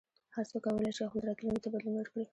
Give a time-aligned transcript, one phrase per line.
[0.35, 2.23] هر څوک کولای شي خپل راتلونکي ته بدلون ورکړي.